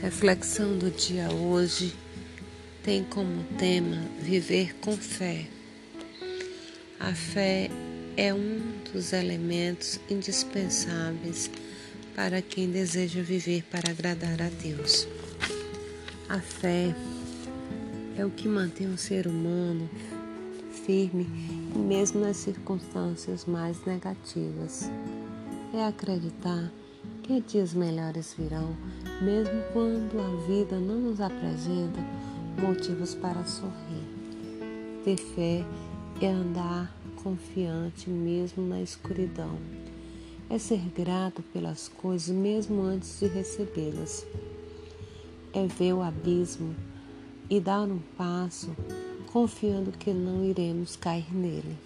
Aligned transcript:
reflexão 0.00 0.78
do 0.78 0.90
dia 0.90 1.30
hoje 1.30 1.94
tem 2.82 3.04
como 3.04 3.44
tema 3.58 3.98
viver 4.18 4.74
com 4.76 4.96
fé. 4.96 5.46
A 6.98 7.12
fé 7.14 7.70
é 8.16 8.32
um 8.32 8.60
dos 8.92 9.12
elementos 9.12 10.00
indispensáveis 10.08 11.50
para 12.16 12.40
quem 12.40 12.70
deseja 12.70 13.20
viver 13.20 13.62
para 13.70 13.90
agradar 13.90 14.40
a 14.40 14.48
Deus. 14.48 15.06
A 16.30 16.40
fé 16.40 16.94
é 18.16 18.24
o 18.24 18.30
que 18.30 18.48
mantém 18.48 18.86
o 18.90 18.96
ser 18.96 19.26
humano 19.26 19.88
firme 20.86 21.26
mesmo 21.76 22.20
nas 22.20 22.38
circunstâncias 22.38 23.44
mais 23.44 23.84
negativas. 23.84 24.90
É 25.74 25.84
acreditar 25.84 26.72
que 27.22 27.40
dias 27.42 27.74
melhores 27.74 28.34
virão, 28.36 28.74
mesmo 29.20 29.62
quando 29.72 30.18
a 30.18 30.46
vida 30.46 30.78
não 30.78 30.96
nos 30.96 31.20
apresenta 31.20 32.00
motivos 32.58 33.14
para 33.14 33.44
sorrir. 33.44 34.06
Ter 35.04 35.16
fé 35.16 35.64
é 36.20 36.28
andar 36.28 36.94
confiante 37.22 38.08
mesmo 38.08 38.66
na 38.66 38.80
escuridão. 38.80 39.58
É 40.48 40.58
ser 40.58 40.80
grato 40.96 41.42
pelas 41.52 41.88
coisas 41.88 42.34
mesmo 42.34 42.82
antes 42.82 43.20
de 43.20 43.26
recebê-las. 43.26 44.26
É 45.52 45.66
ver 45.66 45.92
o 45.92 46.02
abismo 46.02 46.74
e 47.48 47.60
dar 47.60 47.82
um 47.82 48.00
passo 48.16 48.74
confiando 49.32 49.92
que 49.92 50.12
não 50.12 50.44
iremos 50.44 50.96
cair 50.96 51.32
nele. 51.32 51.76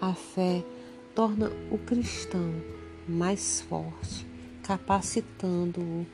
A 0.00 0.12
fé 0.14 0.64
torna 1.14 1.50
o 1.70 1.78
cristão 1.78 2.52
mais 3.08 3.60
forte, 3.62 4.26
capacitando-o 4.62 6.06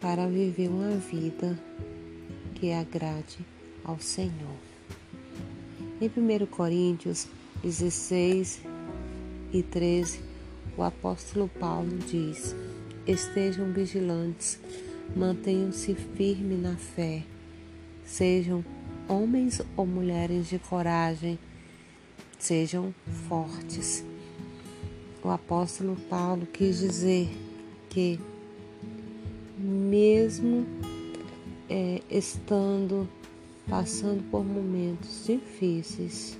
para 0.00 0.26
viver 0.26 0.68
uma 0.68 0.96
vida 0.96 1.58
que 2.54 2.72
agrade 2.72 3.38
ao 3.84 3.98
Senhor. 3.98 4.58
Em 6.00 6.06
1 6.08 6.46
Coríntios 6.46 7.28
16 7.62 8.62
e 9.52 9.62
13, 9.62 10.20
o 10.76 10.82
apóstolo 10.82 11.48
Paulo 11.60 11.98
diz: 12.08 12.56
Estejam 13.06 13.72
vigilantes, 13.72 14.58
mantenham-se 15.14 15.94
firmes 15.94 16.60
na 16.60 16.76
fé, 16.76 17.22
sejam 18.04 18.64
homens 19.06 19.60
ou 19.76 19.86
mulheres 19.86 20.48
de 20.48 20.58
coragem 20.58 21.38
sejam 22.40 22.94
fortes. 23.28 24.04
O 25.22 25.28
apóstolo 25.28 25.96
Paulo 26.08 26.46
quis 26.46 26.78
dizer 26.78 27.28
que, 27.90 28.18
mesmo 29.58 30.66
é, 31.68 32.00
estando 32.10 33.06
passando 33.68 34.22
por 34.30 34.42
momentos 34.42 35.26
difíceis, 35.26 36.38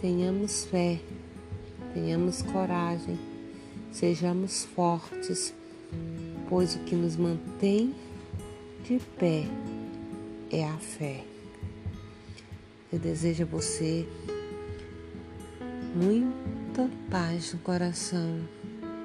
tenhamos 0.00 0.64
fé, 0.64 0.98
tenhamos 1.92 2.40
coragem, 2.40 3.18
sejamos 3.92 4.64
fortes, 4.64 5.52
pois 6.48 6.74
o 6.74 6.78
que 6.80 6.96
nos 6.96 7.16
mantém 7.16 7.94
de 8.84 8.98
pé 9.18 9.44
é 10.50 10.64
a 10.64 10.78
fé. 10.78 11.22
Eu 12.90 12.98
desejo 12.98 13.42
a 13.42 13.46
você 13.46 14.08
paz 17.10 17.54
no 17.54 17.58
coração 17.60 18.38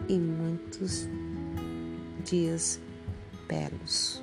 e 0.08 0.18
muitos 0.18 1.08
dias 2.23 2.80
belos. 3.48 4.22